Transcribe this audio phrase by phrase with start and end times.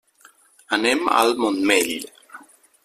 [0.77, 1.95] Anem al Montmell.